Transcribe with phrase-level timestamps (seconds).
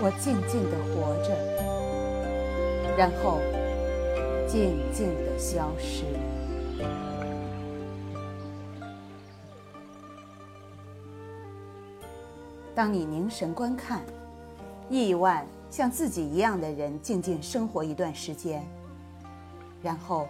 [0.00, 1.34] 我静静的活着，
[2.96, 3.40] 然后
[4.46, 6.04] 静静的消失。
[12.76, 14.00] 当你凝神观看，
[14.88, 18.64] 亿万像自己一样的人静静生活一段时间，
[19.82, 20.28] 然后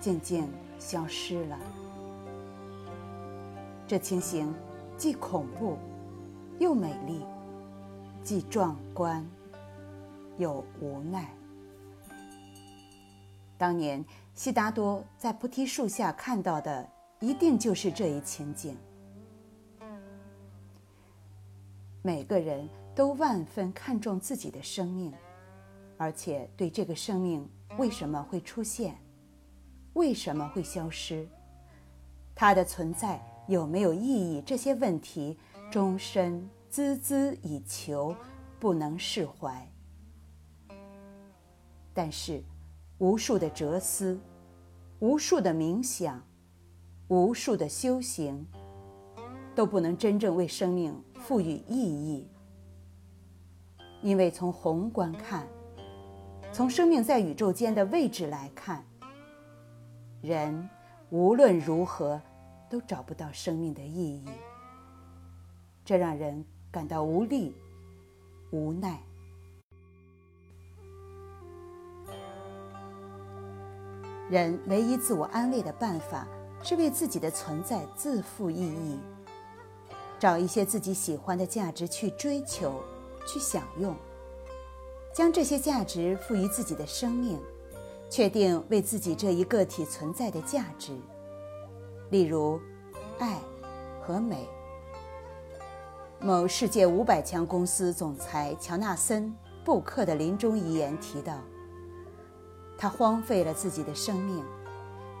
[0.00, 0.48] 静静
[0.80, 1.56] 消失了。
[3.86, 4.52] 这情形
[4.96, 5.78] 既恐怖
[6.58, 7.24] 又美丽，
[8.24, 9.24] 既壮观
[10.38, 11.30] 又无奈。
[13.58, 14.02] 当年
[14.34, 18.76] 悉达多在菩提树下看到的，一定就是这一情景。
[22.00, 25.12] 每个人都万分看重自己的生命，
[25.98, 28.96] 而且对这个生命为什么会出现，
[29.92, 31.26] 为什么会消失，
[32.34, 35.38] 它的存在有没有意义这些问题，
[35.70, 38.16] 终身孜孜以求，
[38.58, 39.70] 不能释怀。
[41.92, 42.42] 但是，
[42.98, 44.18] 无数的哲思，
[44.98, 46.20] 无数的冥想，
[47.06, 48.44] 无数的修行。
[49.54, 52.26] 都不能真正为生命赋予意义，
[54.02, 55.46] 因为从宏观看，
[56.52, 58.84] 从生命在宇宙间的位置来看，
[60.20, 60.68] 人
[61.10, 62.20] 无论如何
[62.68, 64.24] 都找不到生命的意义，
[65.84, 66.44] 这让人
[66.74, 67.54] 感到无力、
[68.50, 69.00] 无奈。
[74.28, 76.26] 人唯一自我安慰的办法，
[76.64, 78.98] 是为自己的存在自负意义。
[80.18, 82.82] 找一些自己喜欢的价值去追求，
[83.24, 83.94] 去享用，
[85.12, 87.40] 将这些价值赋予自己的生命，
[88.10, 90.92] 确定为自己这一个体存在的价值。
[92.10, 92.60] 例如，
[93.20, 93.38] 爱
[94.02, 94.48] 和美。
[96.24, 99.26] 某世界五百强公司总裁乔纳森·
[99.62, 101.38] 布克的临终遗言提到
[102.78, 104.42] ：“他荒废了自己的生命，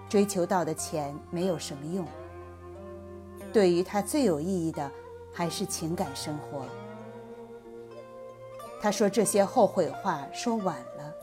[0.08, 2.06] 追求到的钱没有什么用。”
[3.52, 4.90] 对于他最有意义的，
[5.30, 6.64] 还是情感生活。
[8.80, 11.14] 他说这些后悔话说晚了，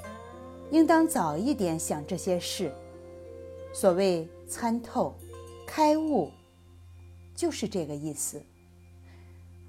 [0.69, 2.71] 应当早一点想这些事。
[3.73, 5.15] 所谓参透、
[5.65, 6.29] 开悟，
[7.33, 8.39] 就是这个意思。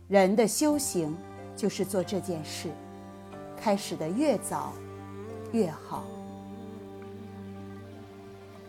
[0.08, 1.16] 人的修行
[1.56, 2.70] 就是做这件事，
[3.56, 4.72] 开始的越早
[5.52, 6.04] 越好。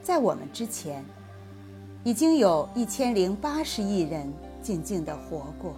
[0.01, 1.03] 在我们之前。
[2.05, 4.29] 已经有一千零八十亿人
[4.61, 5.73] 静静的活过，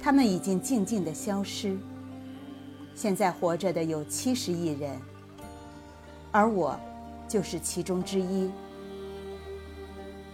[0.00, 1.76] 他们已经静静的消失。
[2.94, 4.96] 现在活着的有七十亿人，
[6.30, 6.78] 而我
[7.26, 8.48] 就是其中之一。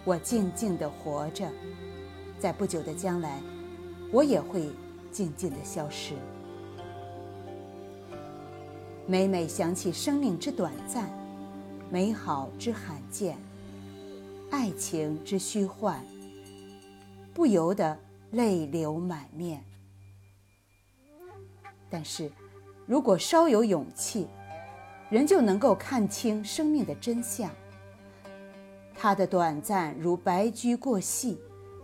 [0.04, 1.48] 我静静的活着，
[2.40, 3.38] 在不久的将来，
[4.10, 4.70] 我也会
[5.12, 6.14] 静静的消失。
[9.06, 11.10] 每每想起生命之短暂，
[11.90, 13.36] 美好之罕见。
[14.50, 16.02] 爱情之虚幻，
[17.34, 17.96] 不由得
[18.30, 19.62] 泪流满面。
[21.90, 22.32] 但是，
[22.86, 24.26] 如果稍有勇气，
[25.10, 27.50] 人就能够看清生命的真相。
[28.94, 31.38] 它的短暂如白驹过隙，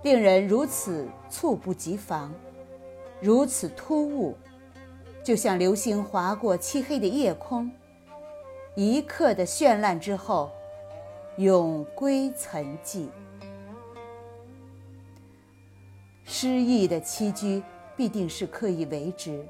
[0.06, 2.32] 令人如此猝不及防，
[3.20, 4.36] 如此突兀，
[5.24, 7.68] 就像流星划过漆黑的夜空，
[8.76, 10.48] 一刻的绚烂之后。
[11.38, 13.08] 永归沉寂。
[16.24, 17.62] 诗意的栖居
[17.94, 19.44] 必定是刻意为之。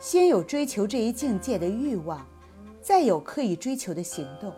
[0.00, 2.26] 先有追求这一境界的欲望，
[2.82, 4.52] 再有刻意追求的行动。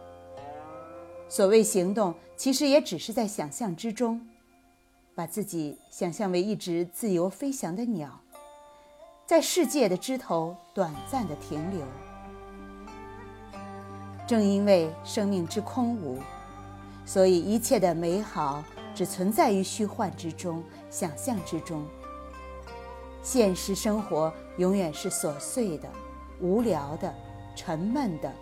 [1.28, 4.20] 所谓行动，其实也只是在想象之中，
[5.14, 8.20] 把自己想象为一只自由飞翔的鸟，
[9.26, 11.86] 在世界的枝头短暂的停留。
[14.26, 16.18] 正因为生命之空无，
[17.04, 18.64] 所以一切的美好
[18.94, 21.84] 只存在于虚幻之中、想象之中。
[23.22, 25.88] 现实生活永远是琐碎的、
[26.40, 27.14] 无聊的、
[27.54, 28.32] 沉闷的，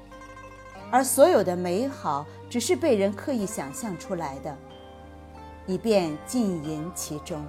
[0.91, 4.57] 而所有的美好只是被人刻意想象出来的，
[5.67, 7.45] 以便浸淫其中。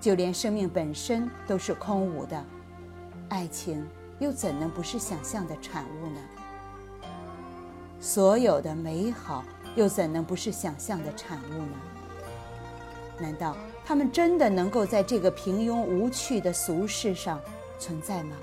[0.00, 2.42] 就连生命本身都是空无的，
[3.28, 3.86] 爱情
[4.18, 6.20] 又怎能不是想象的产物呢？
[8.00, 9.44] 所有的美好
[9.76, 11.76] 又怎能不是想象的产物呢？
[13.18, 17.38] 难道他们真的能够在这个平庸无趣的俗世上
[17.78, 18.36] 存在吗？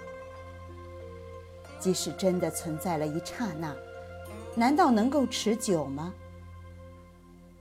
[1.80, 3.76] 即使真的存在了一刹那，
[4.54, 6.14] 难道能够持久吗？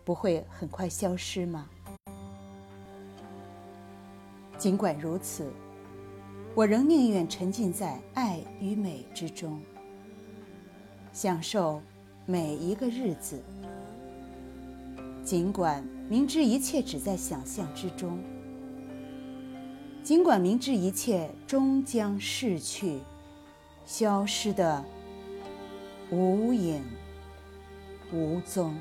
[0.06, 1.68] 不会很快消失吗？
[4.56, 5.52] 尽管如此，
[6.54, 9.60] 我仍宁愿沉浸在爱与美之中，
[11.12, 11.82] 享受
[12.24, 13.42] 每一个日子。
[15.24, 18.16] 尽管明知一切只在想象之中，
[20.04, 23.00] 尽管明知一切终将逝去，
[23.84, 24.84] 消失的
[26.12, 26.80] 无影
[28.12, 28.72] 无踪。